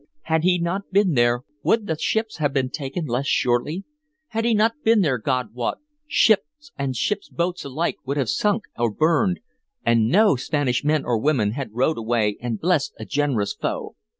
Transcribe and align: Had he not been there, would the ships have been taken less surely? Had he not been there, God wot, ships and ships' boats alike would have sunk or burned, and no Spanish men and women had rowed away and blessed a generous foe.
Had 0.23 0.41
he 0.43 0.57
not 0.57 0.89
been 0.91 1.13
there, 1.13 1.43
would 1.61 1.85
the 1.85 1.95
ships 1.95 2.37
have 2.37 2.51
been 2.53 2.71
taken 2.71 3.05
less 3.05 3.27
surely? 3.27 3.83
Had 4.29 4.45
he 4.45 4.55
not 4.55 4.81
been 4.83 5.01
there, 5.01 5.19
God 5.19 5.53
wot, 5.53 5.77
ships 6.07 6.71
and 6.75 6.95
ships' 6.95 7.29
boats 7.29 7.63
alike 7.65 7.97
would 8.03 8.17
have 8.17 8.29
sunk 8.29 8.63
or 8.75 8.89
burned, 8.89 9.41
and 9.85 10.07
no 10.09 10.35
Spanish 10.35 10.83
men 10.83 11.05
and 11.05 11.21
women 11.23 11.51
had 11.51 11.69
rowed 11.75 11.99
away 11.99 12.35
and 12.41 12.59
blessed 12.59 12.95
a 12.97 13.05
generous 13.05 13.53
foe. 13.53 13.93